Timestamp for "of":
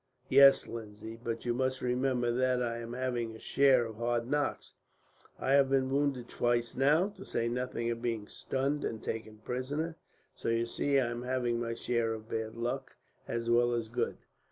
3.85-3.97, 7.91-8.01, 12.15-12.27